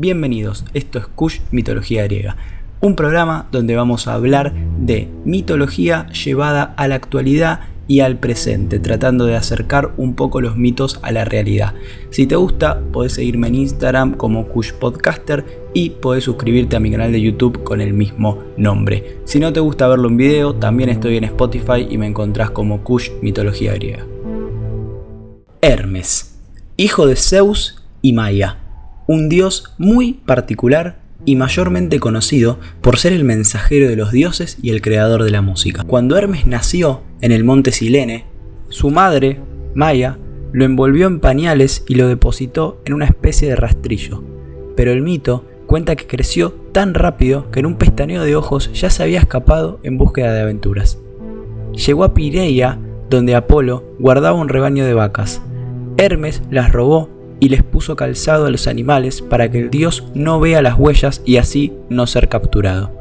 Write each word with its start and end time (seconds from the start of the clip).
Bienvenidos, 0.00 0.64
esto 0.74 1.00
es 1.00 1.08
Kush 1.08 1.40
Mitología 1.50 2.04
Griega, 2.04 2.36
un 2.80 2.94
programa 2.94 3.48
donde 3.50 3.74
vamos 3.74 4.06
a 4.06 4.14
hablar 4.14 4.54
de 4.78 5.08
mitología 5.24 6.06
llevada 6.10 6.72
a 6.76 6.86
la 6.86 6.94
actualidad 6.94 7.62
y 7.88 7.98
al 7.98 8.16
presente, 8.16 8.78
tratando 8.78 9.26
de 9.26 9.34
acercar 9.34 9.94
un 9.96 10.14
poco 10.14 10.40
los 10.40 10.56
mitos 10.56 11.00
a 11.02 11.10
la 11.10 11.24
realidad. 11.24 11.74
Si 12.10 12.28
te 12.28 12.36
gusta, 12.36 12.80
podés 12.92 13.14
seguirme 13.14 13.48
en 13.48 13.56
Instagram 13.56 14.14
como 14.14 14.46
Kush 14.46 14.72
Podcaster 14.74 15.44
y 15.74 15.90
podés 15.90 16.22
suscribirte 16.22 16.76
a 16.76 16.80
mi 16.80 16.92
canal 16.92 17.10
de 17.10 17.20
YouTube 17.20 17.64
con 17.64 17.80
el 17.80 17.92
mismo 17.92 18.38
nombre. 18.56 19.16
Si 19.24 19.40
no 19.40 19.52
te 19.52 19.58
gusta 19.58 19.88
verlo 19.88 20.06
en 20.06 20.16
video, 20.16 20.54
también 20.54 20.90
estoy 20.90 21.16
en 21.16 21.24
Spotify 21.24 21.88
y 21.90 21.98
me 21.98 22.06
encontrás 22.06 22.52
como 22.52 22.84
Kush 22.84 23.10
Mitología 23.20 23.74
Griega. 23.74 24.06
Hermes, 25.60 26.38
hijo 26.76 27.04
de 27.04 27.16
Zeus 27.16 27.82
y 28.00 28.12
Maya, 28.12 28.58
un 29.08 29.30
dios 29.30 29.72
muy 29.78 30.12
particular 30.12 31.00
y 31.24 31.34
mayormente 31.34 31.98
conocido 31.98 32.58
por 32.82 32.98
ser 32.98 33.14
el 33.14 33.24
mensajero 33.24 33.88
de 33.88 33.96
los 33.96 34.12
dioses 34.12 34.58
y 34.62 34.68
el 34.68 34.82
creador 34.82 35.24
de 35.24 35.30
la 35.30 35.40
música. 35.40 35.82
Cuando 35.84 36.16
Hermes 36.18 36.46
nació 36.46 37.02
en 37.22 37.32
el 37.32 37.42
monte 37.42 37.72
Silene, 37.72 38.26
su 38.68 38.90
madre, 38.90 39.40
Maya, 39.74 40.18
lo 40.52 40.66
envolvió 40.66 41.06
en 41.06 41.20
pañales 41.20 41.84
y 41.88 41.94
lo 41.94 42.06
depositó 42.06 42.82
en 42.84 42.92
una 42.92 43.06
especie 43.06 43.48
de 43.48 43.56
rastrillo. 43.56 44.22
Pero 44.76 44.92
el 44.92 45.00
mito 45.00 45.46
cuenta 45.66 45.96
que 45.96 46.06
creció 46.06 46.52
tan 46.72 46.92
rápido 46.92 47.50
que 47.50 47.60
en 47.60 47.66
un 47.66 47.76
pestañeo 47.76 48.22
de 48.22 48.36
ojos 48.36 48.70
ya 48.74 48.90
se 48.90 49.02
había 49.02 49.20
escapado 49.20 49.80
en 49.84 49.96
búsqueda 49.96 50.34
de 50.34 50.42
aventuras. 50.42 50.98
Llegó 51.72 52.04
a 52.04 52.12
Pireia, 52.12 52.78
donde 53.08 53.34
Apolo 53.34 53.84
guardaba 53.98 54.38
un 54.38 54.50
rebaño 54.50 54.84
de 54.84 54.92
vacas. 54.92 55.40
Hermes 55.96 56.42
las 56.50 56.72
robó 56.72 57.17
y 57.40 57.48
les 57.48 57.62
puso 57.62 57.96
calzado 57.96 58.46
a 58.46 58.50
los 58.50 58.66
animales 58.66 59.22
para 59.22 59.50
que 59.50 59.58
el 59.58 59.70
dios 59.70 60.04
no 60.14 60.40
vea 60.40 60.62
las 60.62 60.78
huellas 60.78 61.22
y 61.24 61.36
así 61.36 61.72
no 61.88 62.06
ser 62.06 62.28
capturado. 62.28 62.92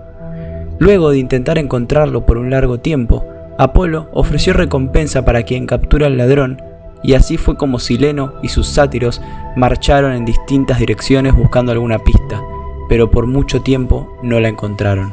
Luego 0.80 1.10
de 1.10 1.18
intentar 1.18 1.58
encontrarlo 1.58 2.26
por 2.26 2.38
un 2.38 2.52
largo 2.52 2.80
tiempo, 2.80 3.26
Apolo 3.58 4.10
ofreció 4.14 4.54
recompensa 4.54 5.26
para 5.26 5.44
quien 5.44 5.66
captura 5.66 6.06
al 6.08 6.18
ladrón, 6.18 6.62
y 7.04 7.14
así 7.14 7.38
fue 7.38 7.58
como 7.58 7.80
Sileno 7.80 8.34
y 8.44 8.50
sus 8.50 8.68
sátiros 8.68 9.22
marcharon 9.56 10.14
en 10.14 10.26
distintas 10.26 10.80
direcciones 10.80 11.36
buscando 11.36 11.72
alguna 11.72 12.00
pista, 12.00 12.42
pero 12.90 13.10
por 13.10 13.26
mucho 13.26 13.62
tiempo 13.62 14.18
no 14.22 14.40
la 14.40 14.50
encontraron. 14.50 15.12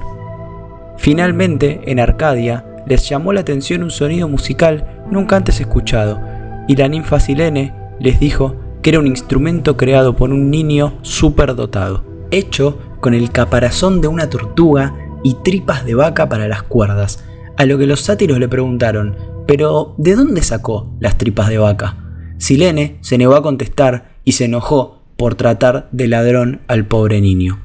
Finalmente, 0.97 1.81
en 1.87 2.01
Arcadia, 2.01 2.67
les 2.87 3.09
llamó 3.09 3.33
la 3.33 3.41
atención 3.41 3.83
un 3.83 3.91
sonido 3.91 4.29
musical 4.29 5.03
nunca 5.11 5.37
antes 5.37 5.61
escuchado, 5.61 6.21
y 6.69 6.77
la 6.77 6.89
ninfa 6.89 7.21
Silene 7.21 7.73
les 7.99 8.21
dijo 8.21 8.57
que 8.85 8.91
era 8.91 8.99
un 8.99 9.07
instrumento 9.07 9.79
creado 9.79 10.15
por 10.15 10.31
un 10.31 10.51
niño 10.51 10.99
superdotado, 11.01 12.05
hecho 12.31 12.79
con 13.01 13.15
el 13.15 13.31
caparazón 13.31 14.03
de 14.03 14.09
una 14.09 14.29
tortuga 14.29 14.95
y 15.23 15.37
tripas 15.43 15.87
de 15.87 15.95
vaca 15.95 16.29
para 16.29 16.49
las 16.49 16.65
cuerdas, 16.65 17.25
a 17.57 17.65
lo 17.65 17.79
que 17.79 17.87
los 17.87 18.03
sátiros 18.03 18.39
le 18.39 18.47
preguntaron, 18.47 19.17
pero 19.47 19.95
¿de 19.97 20.15
dónde 20.15 20.43
sacó 20.43 20.93
las 21.01 21.17
tripas 21.17 21.49
de 21.49 21.57
vaca? 21.57 21.97
Silene 22.37 22.99
se 23.01 23.17
negó 23.17 23.37
a 23.37 23.43
contestar 23.43 24.17
y 24.23 24.33
se 24.33 24.45
enojó 24.45 25.01
por 25.17 25.35
tratar 25.35 25.89
de 25.91 26.07
ladrón 26.07 26.61
al 26.67 26.85
pobre 26.85 27.23
niño. 27.23 27.61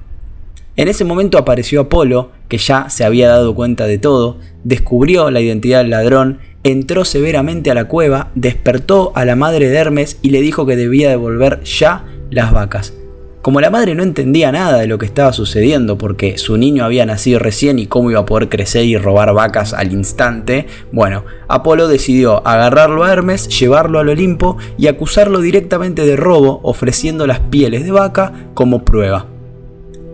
En 0.77 0.87
ese 0.87 1.03
momento 1.03 1.37
apareció 1.37 1.81
Apolo, 1.81 2.31
que 2.49 2.57
ya 2.57 2.89
se 2.89 3.05
había 3.05 3.29
dado 3.29 3.55
cuenta 3.55 3.85
de 3.85 3.97
todo, 3.97 4.37
descubrió 4.65 5.31
la 5.31 5.39
identidad 5.39 5.79
del 5.79 5.91
ladrón 5.91 6.39
entró 6.63 7.05
severamente 7.05 7.71
a 7.71 7.73
la 7.73 7.85
cueva, 7.85 8.31
despertó 8.35 9.11
a 9.15 9.25
la 9.25 9.35
madre 9.35 9.69
de 9.69 9.77
Hermes 9.77 10.17
y 10.21 10.31
le 10.31 10.41
dijo 10.41 10.65
que 10.65 10.75
debía 10.75 11.09
devolver 11.09 11.61
ya 11.63 12.03
las 12.29 12.51
vacas. 12.51 12.93
Como 13.41 13.61
la 13.61 13.69
madre 13.69 13.95
no 13.95 14.03
entendía 14.03 14.51
nada 14.51 14.79
de 14.79 14.87
lo 14.87 14.97
que 14.97 15.05
estaba 15.05 15.31
sucediendo 15.31 15.97
porque 15.97 16.37
su 16.37 16.57
niño 16.57 16.83
había 16.83 17.05
nacido 17.05 17.39
recién 17.39 17.79
y 17.79 17.87
cómo 17.87 18.11
iba 18.11 18.19
a 18.19 18.25
poder 18.25 18.49
crecer 18.49 18.83
y 18.83 18.97
robar 18.97 19.33
vacas 19.33 19.73
al 19.73 19.93
instante, 19.93 20.67
bueno, 20.91 21.23
Apolo 21.47 21.87
decidió 21.87 22.45
agarrarlo 22.45 23.05
a 23.05 23.13
Hermes, 23.13 23.47
llevarlo 23.47 23.99
al 23.99 24.09
Olimpo 24.09 24.57
y 24.77 24.87
acusarlo 24.87 25.39
directamente 25.39 26.05
de 26.05 26.17
robo 26.17 26.59
ofreciendo 26.63 27.25
las 27.27 27.39
pieles 27.39 27.85
de 27.85 27.91
vaca 27.91 28.33
como 28.53 28.83
prueba. 28.83 29.38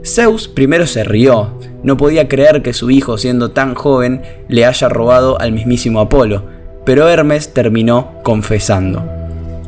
Zeus 0.05 0.47
primero 0.47 0.85
se 0.85 1.03
rió, 1.03 1.59
no 1.81 1.97
podía 1.97 2.27
creer 2.27 2.61
que 2.61 2.73
su 2.73 2.91
hijo, 2.91 3.17
siendo 3.17 3.51
tan 3.51 3.73
joven, 3.73 4.21
le 4.47 4.65
haya 4.65 4.87
robado 4.87 5.41
al 5.41 5.51
mismísimo 5.51 5.99
Apolo, 5.99 6.43
pero 6.85 7.09
Hermes 7.09 7.53
terminó 7.53 8.21
confesando. 8.23 9.03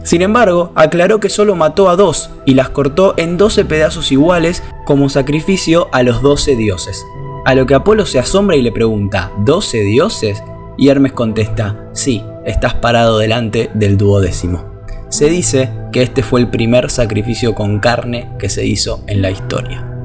Sin 0.03 0.21
embargo, 0.21 0.71
aclaró 0.75 1.19
que 1.19 1.29
solo 1.29 1.55
mató 1.55 1.89
a 1.89 1.95
dos 1.95 2.29
y 2.45 2.53
las 2.53 2.69
cortó 2.69 3.15
en 3.17 3.37
12 3.37 3.65
pedazos 3.65 4.11
iguales 4.11 4.63
como 4.85 5.09
sacrificio 5.09 5.89
a 5.91 6.03
los 6.03 6.21
12 6.21 6.55
dioses. 6.55 7.03
A 7.43 7.55
lo 7.55 7.65
que 7.65 7.73
Apolo 7.73 8.05
se 8.05 8.19
asombra 8.19 8.55
y 8.55 8.61
le 8.61 8.71
pregunta, 8.71 9.31
¿12 9.39 9.83
dioses? 9.85 10.43
Y 10.77 10.89
Hermes 10.89 11.13
contesta, 11.13 11.89
sí, 11.93 12.23
estás 12.45 12.75
parado 12.75 13.17
delante 13.17 13.71
del 13.73 13.97
duodécimo. 13.97 14.65
Se 15.09 15.29
dice 15.29 15.71
que 15.91 16.03
este 16.03 16.21
fue 16.21 16.41
el 16.41 16.49
primer 16.49 16.91
sacrificio 16.91 17.55
con 17.55 17.79
carne 17.79 18.29
que 18.37 18.49
se 18.49 18.65
hizo 18.65 19.03
en 19.07 19.21
la 19.21 19.31
historia. 19.31 19.96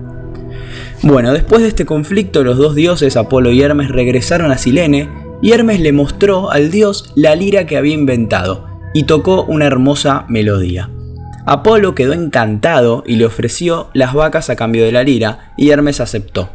Bueno, 1.04 1.32
después 1.32 1.62
de 1.62 1.68
este 1.68 1.84
conflicto, 1.84 2.44
los 2.44 2.58
dos 2.58 2.76
dioses, 2.76 3.16
Apolo 3.16 3.50
y 3.50 3.60
Hermes, 3.60 3.88
regresaron 3.88 4.52
a 4.52 4.58
Silene 4.58 5.08
y 5.42 5.50
Hermes 5.50 5.80
le 5.80 5.90
mostró 5.90 6.52
al 6.52 6.70
dios 6.70 7.12
la 7.16 7.34
lira 7.34 7.66
que 7.66 7.76
había 7.76 7.94
inventado 7.94 8.68
y 8.94 9.02
tocó 9.02 9.42
una 9.42 9.66
hermosa 9.66 10.26
melodía. 10.28 10.90
Apolo 11.44 11.96
quedó 11.96 12.12
encantado 12.12 13.02
y 13.04 13.16
le 13.16 13.24
ofreció 13.24 13.90
las 13.94 14.14
vacas 14.14 14.48
a 14.48 14.54
cambio 14.54 14.84
de 14.84 14.92
la 14.92 15.02
lira 15.02 15.52
y 15.56 15.70
Hermes 15.70 15.98
aceptó. 15.98 16.50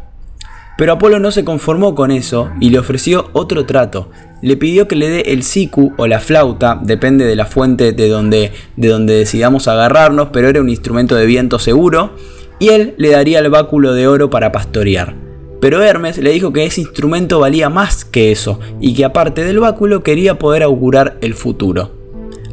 Pero 0.78 0.94
Apolo 0.94 1.20
no 1.20 1.32
se 1.32 1.44
conformó 1.44 1.94
con 1.94 2.10
eso 2.10 2.50
y 2.62 2.70
le 2.70 2.80
ofreció 2.80 3.30
otro 3.34 3.66
trato. 3.66 4.12
Le 4.42 4.56
pidió 4.56 4.88
que 4.88 4.96
le 4.96 5.10
dé 5.10 5.22
el 5.34 5.44
siku 5.44 5.92
o 5.98 6.08
la 6.08 6.22
flauta, 6.22 6.80
depende 6.82 7.26
de 7.26 7.36
la 7.36 7.48
fuente 7.48 7.92
de 7.92 8.08
donde, 8.08 8.54
de 8.78 8.88
donde 8.88 9.16
decidamos 9.16 9.68
agarrarnos, 9.68 10.30
pero 10.32 10.48
era 10.48 10.62
un 10.62 10.70
instrumento 10.70 11.16
de 11.16 11.26
viento 11.26 11.60
seguro 11.60 12.14
y 12.60 12.70
él 12.70 12.96
le 12.98 13.12
daría 13.12 13.40
el 13.40 13.50
báculo 13.50 13.94
de 13.94 14.08
oro 14.08 14.30
para 14.30 14.52
pastorear. 14.52 15.16
Pero 15.60 15.82
Hermes 15.82 16.18
le 16.18 16.32
dijo 16.32 16.54
que 16.54 16.66
ese 16.66 16.82
instrumento 16.82 17.40
valía 17.40 17.70
más 17.70 18.06
que 18.06 18.32
eso 18.32 18.60
y 18.80 18.94
que 18.94 19.06
aparte 19.06 19.44
del 19.44 19.60
báculo 19.60 20.04
quería 20.04 20.38
poder 20.38 20.64
augurar 20.64 21.18
el 21.22 21.34
futuro. 21.34 21.92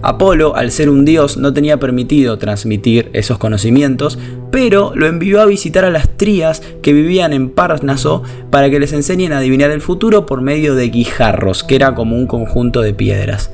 Apolo, 0.06 0.54
al 0.54 0.70
ser 0.70 0.90
un 0.90 1.06
dios, 1.06 1.38
no 1.38 1.54
tenía 1.54 1.78
permitido 1.78 2.36
transmitir 2.36 3.08
esos 3.14 3.38
conocimientos, 3.38 4.18
pero 4.50 4.92
lo 4.94 5.06
envió 5.06 5.40
a 5.40 5.46
visitar 5.46 5.86
a 5.86 5.90
las 5.90 6.18
trías 6.18 6.60
que 6.82 6.92
vivían 6.92 7.32
en 7.32 7.48
Parnaso 7.48 8.22
para 8.50 8.68
que 8.68 8.78
les 8.78 8.92
enseñen 8.92 9.32
a 9.32 9.38
adivinar 9.38 9.70
el 9.70 9.80
futuro 9.80 10.26
por 10.26 10.42
medio 10.42 10.74
de 10.74 10.90
guijarros, 10.90 11.64
que 11.64 11.76
era 11.76 11.94
como 11.94 12.16
un 12.16 12.26
conjunto 12.26 12.82
de 12.82 12.92
piedras. 12.92 13.50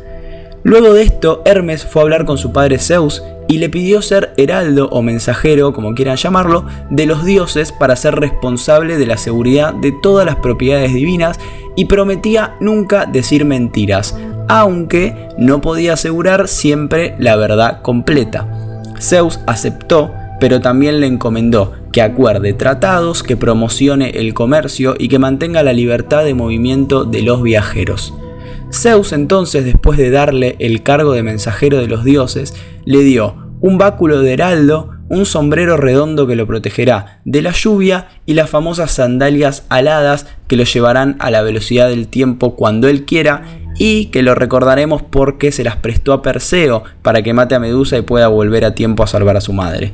Luego 0.64 0.92
de 0.92 1.02
esto, 1.02 1.40
Hermes 1.44 1.84
fue 1.84 2.02
a 2.02 2.04
hablar 2.04 2.24
con 2.24 2.36
su 2.36 2.52
padre 2.52 2.78
Zeus 2.78 3.22
y 3.50 3.58
le 3.58 3.68
pidió 3.68 4.00
ser 4.00 4.32
heraldo 4.36 4.88
o 4.90 5.02
mensajero, 5.02 5.72
como 5.72 5.92
quieran 5.96 6.16
llamarlo, 6.16 6.64
de 6.88 7.04
los 7.04 7.24
dioses 7.24 7.72
para 7.72 7.96
ser 7.96 8.14
responsable 8.14 8.96
de 8.96 9.06
la 9.06 9.16
seguridad 9.16 9.74
de 9.74 9.90
todas 9.90 10.24
las 10.24 10.36
propiedades 10.36 10.94
divinas 10.94 11.40
y 11.74 11.86
prometía 11.86 12.54
nunca 12.60 13.06
decir 13.06 13.44
mentiras, 13.44 14.16
aunque 14.48 15.28
no 15.36 15.60
podía 15.60 15.94
asegurar 15.94 16.46
siempre 16.46 17.16
la 17.18 17.34
verdad 17.34 17.82
completa. 17.82 18.46
Zeus 19.00 19.40
aceptó, 19.48 20.12
pero 20.38 20.60
también 20.60 21.00
le 21.00 21.08
encomendó 21.08 21.72
que 21.92 22.02
acuerde 22.02 22.52
tratados, 22.52 23.24
que 23.24 23.36
promocione 23.36 24.10
el 24.10 24.32
comercio 24.32 24.94
y 24.96 25.08
que 25.08 25.18
mantenga 25.18 25.64
la 25.64 25.72
libertad 25.72 26.22
de 26.22 26.34
movimiento 26.34 27.04
de 27.04 27.22
los 27.22 27.42
viajeros. 27.42 28.14
Zeus 28.72 29.12
entonces, 29.12 29.64
después 29.64 29.98
de 29.98 30.10
darle 30.10 30.56
el 30.58 30.82
cargo 30.82 31.12
de 31.12 31.22
mensajero 31.22 31.78
de 31.78 31.88
los 31.88 32.04
dioses, 32.04 32.54
le 32.84 33.00
dio 33.00 33.36
un 33.60 33.78
báculo 33.78 34.20
de 34.22 34.32
heraldo, 34.32 34.90
un 35.08 35.26
sombrero 35.26 35.76
redondo 35.76 36.26
que 36.26 36.36
lo 36.36 36.46
protegerá 36.46 37.20
de 37.24 37.42
la 37.42 37.52
lluvia 37.52 38.08
y 38.26 38.34
las 38.34 38.48
famosas 38.48 38.92
sandalias 38.92 39.64
aladas 39.68 40.26
que 40.46 40.56
lo 40.56 40.64
llevarán 40.64 41.16
a 41.18 41.30
la 41.30 41.42
velocidad 41.42 41.88
del 41.88 42.08
tiempo 42.08 42.56
cuando 42.56 42.88
él 42.88 43.04
quiera 43.04 43.42
y 43.76 44.06
que 44.06 44.22
lo 44.22 44.34
recordaremos 44.34 45.02
porque 45.02 45.52
se 45.52 45.64
las 45.64 45.76
prestó 45.76 46.12
a 46.12 46.22
Perseo 46.22 46.84
para 47.02 47.22
que 47.22 47.34
mate 47.34 47.54
a 47.54 47.60
Medusa 47.60 47.98
y 47.98 48.02
pueda 48.02 48.28
volver 48.28 48.64
a 48.64 48.74
tiempo 48.74 49.02
a 49.02 49.06
salvar 49.06 49.36
a 49.36 49.40
su 49.40 49.52
madre. 49.52 49.92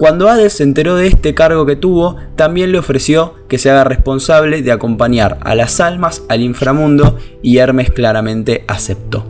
Cuando 0.00 0.30
Hades 0.30 0.54
se 0.54 0.62
enteró 0.62 0.96
de 0.96 1.08
este 1.08 1.34
cargo 1.34 1.66
que 1.66 1.76
tuvo, 1.76 2.16
también 2.34 2.72
le 2.72 2.78
ofreció 2.78 3.34
que 3.48 3.58
se 3.58 3.68
haga 3.68 3.84
responsable 3.84 4.62
de 4.62 4.72
acompañar 4.72 5.36
a 5.42 5.54
las 5.54 5.78
almas 5.78 6.22
al 6.30 6.40
inframundo 6.40 7.18
y 7.42 7.58
Hermes 7.58 7.90
claramente 7.90 8.64
aceptó. 8.66 9.26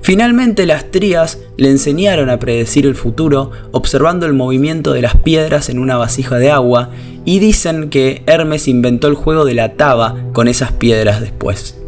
Finalmente 0.00 0.64
las 0.64 0.90
trías 0.90 1.38
le 1.58 1.68
enseñaron 1.68 2.30
a 2.30 2.38
predecir 2.38 2.86
el 2.86 2.94
futuro 2.94 3.50
observando 3.72 4.24
el 4.24 4.32
movimiento 4.32 4.94
de 4.94 5.02
las 5.02 5.18
piedras 5.18 5.68
en 5.68 5.80
una 5.80 5.98
vasija 5.98 6.38
de 6.38 6.50
agua 6.50 6.88
y 7.26 7.40
dicen 7.40 7.90
que 7.90 8.22
Hermes 8.24 8.68
inventó 8.68 9.08
el 9.08 9.16
juego 9.16 9.44
de 9.44 9.52
la 9.52 9.74
taba 9.74 10.16
con 10.32 10.48
esas 10.48 10.72
piedras 10.72 11.20
después. 11.20 11.78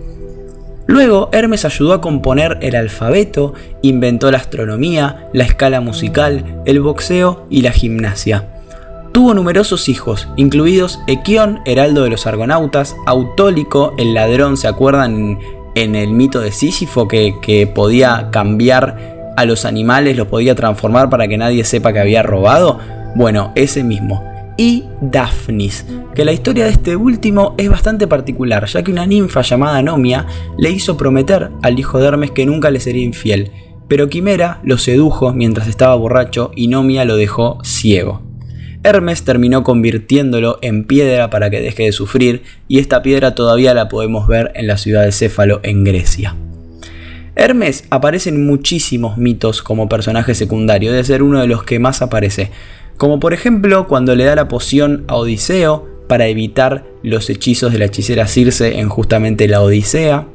Luego, 0.86 1.30
Hermes 1.32 1.64
ayudó 1.64 1.94
a 1.94 2.00
componer 2.00 2.58
el 2.60 2.76
alfabeto, 2.76 3.54
inventó 3.82 4.30
la 4.30 4.38
astronomía, 4.38 5.28
la 5.32 5.44
escala 5.44 5.80
musical, 5.80 6.62
el 6.64 6.80
boxeo 6.80 7.46
y 7.50 7.62
la 7.62 7.72
gimnasia. 7.72 8.46
Tuvo 9.12 9.34
numerosos 9.34 9.88
hijos, 9.88 10.28
incluidos 10.36 11.00
Equión, 11.08 11.60
heraldo 11.64 12.04
de 12.04 12.10
los 12.10 12.26
argonautas, 12.26 12.94
Autólico, 13.06 13.94
el 13.98 14.14
ladrón, 14.14 14.56
¿se 14.56 14.68
acuerdan 14.68 15.38
en 15.74 15.94
el 15.96 16.10
mito 16.10 16.40
de 16.40 16.52
Sísifo 16.52 17.08
que, 17.08 17.34
que 17.42 17.66
podía 17.66 18.28
cambiar 18.30 19.32
a 19.36 19.44
los 19.44 19.64
animales, 19.64 20.16
los 20.16 20.28
podía 20.28 20.54
transformar 20.54 21.10
para 21.10 21.26
que 21.26 21.36
nadie 21.36 21.64
sepa 21.64 21.92
que 21.92 22.00
había 22.00 22.22
robado? 22.22 22.78
Bueno, 23.16 23.52
ese 23.56 23.82
mismo 23.82 24.35
y 24.56 24.85
Daphnis, 25.00 25.85
que 26.14 26.25
la 26.25 26.32
historia 26.32 26.64
de 26.64 26.70
este 26.70 26.97
último 26.97 27.55
es 27.58 27.69
bastante 27.69 28.06
particular, 28.06 28.67
ya 28.67 28.82
que 28.82 28.93
una 28.93 29.06
ninfa 29.06 29.43
llamada 29.43 29.82
Nomia 29.82 30.26
le 30.58 30.70
hizo 30.70 30.97
prometer 30.97 31.50
al 31.62 31.79
hijo 31.79 31.99
de 31.99 32.06
Hermes 32.06 32.31
que 32.31 32.47
nunca 32.47 32.70
le 32.70 32.81
sería 32.81 33.05
infiel, 33.05 33.50
pero 33.88 34.08
Quimera 34.08 34.61
lo 34.64 34.79
sedujo 34.79 35.32
mientras 35.32 35.69
estaba 35.69 35.94
borracho 35.94 36.50
y 36.56 36.69
Nomia 36.69 37.05
lo 37.05 37.17
dejó 37.17 37.58
ciego. 37.62 38.23
Hermes 38.82 39.25
terminó 39.25 39.64
convirtiéndolo 39.64 40.58
en 40.62 40.85
piedra 40.85 41.29
para 41.29 41.50
que 41.50 41.61
deje 41.61 41.85
de 41.85 41.93
sufrir 41.93 42.43
y 42.69 42.79
esta 42.79 43.03
piedra 43.03 43.35
todavía 43.35 43.75
la 43.75 43.88
podemos 43.88 44.29
ver 44.29 44.53
en 44.55 44.69
la 44.69 44.76
ciudad 44.76 45.05
de 45.05 45.12
Céfalo 45.12 45.61
en 45.64 45.85
Grecia. 45.85 46.37
Hermes 47.35 47.85
aparece 47.91 48.31
en 48.31 48.47
muchísimos 48.47 49.19
mitos 49.19 49.62
como 49.62 49.88
personaje 49.88 50.35
secundario, 50.35 50.93
debe 50.93 51.05
ser 51.05 51.23
uno 51.23 51.41
de 51.41 51.47
los 51.47 51.64
que 51.64 51.79
más 51.79 52.00
aparece, 52.00 52.50
como 52.96 53.20
por 53.20 53.34
ejemplo 53.34 53.87
cuando 53.87 54.14
le 54.14 54.25
da 54.25 54.34
la 54.34 54.48
poción 54.48 55.04
a 55.08 55.16
Odiseo 55.16 55.87
para 56.08 56.26
evitar 56.26 56.84
los 57.02 57.28
hechizos 57.31 57.72
de 57.72 57.78
la 57.78 57.87
hechicera 57.87 58.26
Circe 58.26 58.78
en 58.78 58.88
justamente 58.88 59.48
la 59.48 59.62
Odisea, 59.62 60.28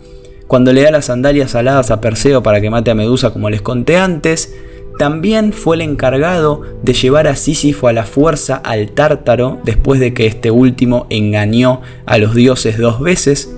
cuando 0.48 0.74
le 0.74 0.84
da 0.84 0.92
las 0.92 1.06
sandalias 1.06 1.56
aladas 1.56 1.92
a 1.92 2.02
Perseo 2.02 2.44
para 2.44 2.60
que 2.60 2.70
mate 2.70 2.92
a 2.92 2.96
Medusa 2.96 3.32
como 3.32 3.50
les 3.50 3.62
conté 3.62 3.98
antes, 3.98 4.54
también 4.98 5.54
fue 5.54 5.78
el 5.78 5.82
encargado 5.82 6.62
de 6.84 6.94
llevar 6.94 7.28
a 7.28 7.36
Sísifo 7.38 7.88
a 7.88 7.94
la 7.94 8.04
fuerza 8.04 8.58
al 8.58 8.92
Tártaro 8.92 9.60
después 9.64 10.00
de 10.00 10.14
que 10.14 10.28
este 10.28 10.52
último 10.52 11.08
engañó 11.10 11.82
a 12.06 12.18
los 12.18 12.36
dioses 12.36 12.78
dos 12.78 13.00
veces. 13.00 13.50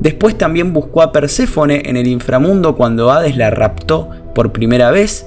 Después 0.00 0.36
también 0.36 0.72
buscó 0.72 1.02
a 1.02 1.12
Perséfone 1.12 1.82
en 1.86 1.96
el 1.96 2.06
inframundo 2.06 2.76
cuando 2.76 3.10
Hades 3.10 3.36
la 3.36 3.50
raptó 3.50 4.10
por 4.34 4.52
primera 4.52 4.90
vez 4.90 5.26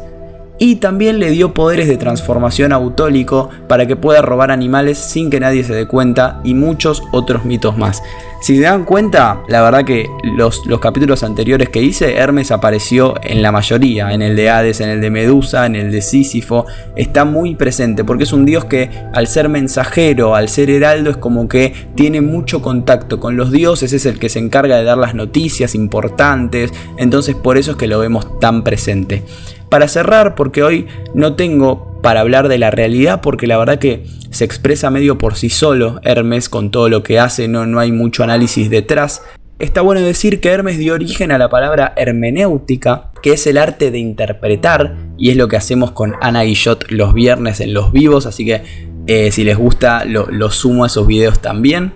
y 0.61 0.75
también 0.75 1.17
le 1.17 1.31
dio 1.31 1.55
poderes 1.55 1.87
de 1.87 1.97
transformación 1.97 2.71
autólico 2.71 3.49
para 3.67 3.87
que 3.87 3.95
pueda 3.95 4.21
robar 4.21 4.51
animales 4.51 4.99
sin 4.99 5.31
que 5.31 5.39
nadie 5.39 5.63
se 5.63 5.73
dé 5.73 5.87
cuenta 5.87 6.39
y 6.43 6.53
muchos 6.53 7.01
otros 7.11 7.45
mitos 7.45 7.79
más. 7.79 8.03
Si 8.41 8.55
se 8.55 8.63
dan 8.63 8.85
cuenta, 8.85 9.43
la 9.49 9.61
verdad 9.61 9.85
que 9.85 10.09
los, 10.23 10.65
los, 10.65 10.79
capítulos 10.79 11.21
anteriores 11.21 11.69
que 11.69 11.79
hice, 11.79 12.15
Hermes 12.15 12.49
apareció 12.49 13.13
en 13.21 13.43
la 13.43 13.51
mayoría, 13.51 14.11
en 14.13 14.23
el 14.23 14.35
de 14.35 14.49
Hades, 14.49 14.81
en 14.81 14.89
el 14.89 14.99
de 14.99 15.11
Medusa, 15.11 15.67
en 15.67 15.75
el 15.75 15.91
de 15.91 16.01
Sísifo, 16.01 16.65
está 16.95 17.23
muy 17.23 17.53
presente 17.53 18.03
porque 18.03 18.23
es 18.23 18.33
un 18.33 18.43
dios 18.43 18.65
que 18.65 18.89
al 19.13 19.27
ser 19.27 19.47
mensajero, 19.47 20.33
al 20.33 20.49
ser 20.49 20.71
heraldo, 20.71 21.11
es 21.11 21.17
como 21.17 21.47
que 21.47 21.71
tiene 21.93 22.21
mucho 22.21 22.63
contacto 22.63 23.19
con 23.19 23.37
los 23.37 23.51
dioses, 23.51 23.93
es 23.93 24.07
el 24.07 24.17
que 24.17 24.27
se 24.27 24.39
encarga 24.39 24.75
de 24.75 24.85
dar 24.85 24.97
las 24.97 25.13
noticias 25.13 25.75
importantes, 25.75 26.73
entonces 26.97 27.35
por 27.35 27.59
eso 27.59 27.71
es 27.71 27.77
que 27.77 27.85
lo 27.85 27.99
vemos 27.99 28.39
tan 28.39 28.63
presente. 28.63 29.21
Para 29.69 29.87
cerrar, 29.87 30.33
porque 30.33 30.63
hoy 30.63 30.87
no 31.13 31.35
tengo 31.35 31.90
para 32.01 32.21
hablar 32.21 32.47
de 32.47 32.57
la 32.57 32.71
realidad, 32.71 33.21
porque 33.21 33.47
la 33.47 33.57
verdad 33.57 33.79
que 33.79 34.03
se 34.29 34.45
expresa 34.45 34.89
medio 34.89 35.17
por 35.17 35.35
sí 35.35 35.49
solo 35.49 35.99
Hermes 36.03 36.49
con 36.49 36.71
todo 36.71 36.89
lo 36.89 37.03
que 37.03 37.19
hace, 37.19 37.47
no, 37.47 37.65
no 37.65 37.79
hay 37.79 37.91
mucho 37.91 38.23
análisis 38.23 38.69
detrás. 38.69 39.23
Está 39.59 39.81
bueno 39.81 40.01
decir 40.01 40.39
que 40.39 40.49
Hermes 40.49 40.79
dio 40.79 40.95
origen 40.95 41.31
a 41.31 41.37
la 41.37 41.49
palabra 41.49 41.93
hermenéutica, 41.95 43.11
que 43.21 43.33
es 43.33 43.45
el 43.45 43.59
arte 43.59 43.91
de 43.91 43.99
interpretar, 43.99 44.95
y 45.17 45.29
es 45.29 45.37
lo 45.37 45.47
que 45.47 45.57
hacemos 45.57 45.91
con 45.91 46.15
Ana 46.19 46.41
Guillot 46.41 46.89
los 46.89 47.13
viernes 47.13 47.59
en 47.59 47.73
los 47.73 47.91
vivos, 47.91 48.25
así 48.25 48.43
que 48.43 48.63
eh, 49.05 49.31
si 49.31 49.43
les 49.43 49.57
gusta 49.57 50.05
lo, 50.05 50.25
lo 50.31 50.49
sumo 50.49 50.83
a 50.83 50.87
esos 50.87 51.05
videos 51.05 51.39
también. 51.39 51.93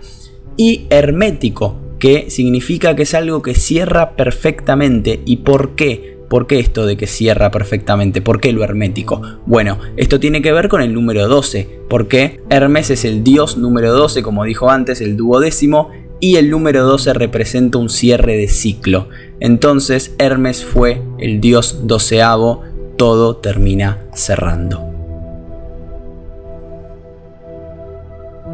Y 0.58 0.86
hermético, 0.92 1.80
que 2.00 2.30
significa 2.30 2.96
que 2.96 3.04
es 3.04 3.14
algo 3.14 3.42
que 3.42 3.56
cierra 3.56 4.12
perfectamente. 4.12 5.22
¿Y 5.26 5.38
por 5.38 5.76
qué? 5.76 6.15
¿Por 6.30 6.48
qué 6.48 6.60
esto 6.60 6.86
de 6.86 6.98
que 6.98 7.08
cierra 7.08 7.52
perfectamente? 7.52 8.22
¿Por 8.22 8.40
qué 8.40 8.52
lo 8.52 8.64
hermético? 8.64 9.22
Bueno, 9.46 9.80
esto 9.98 10.20
tiene 10.20 10.42
que 10.42 10.52
ver 10.52 10.70
con 10.70 10.82
el 10.82 10.94
número 10.94 11.28
12, 11.28 11.82
porque 11.90 12.42
Hermes 12.50 12.90
es 12.90 13.06
el 13.06 13.24
dios 13.24 13.58
número 13.58 13.94
12, 13.94 14.24
como 14.24 14.44
dijo 14.44 14.70
antes, 14.70 15.02
el 15.02 15.18
duodécimo, 15.18 15.92
y 16.20 16.38
el 16.38 16.50
número 16.50 16.86
12 16.86 17.14
representa 17.14 17.78
un 17.78 17.90
cierre 17.90 18.38
de 18.38 18.48
ciclo. 18.48 19.10
Entonces 19.40 20.16
Hermes 20.18 20.64
fue 20.64 21.02
el 21.20 21.42
dios 21.42 21.82
doceavo, 21.84 22.64
todo 22.98 23.38
termina 23.38 24.06
cerrando. 24.14 24.85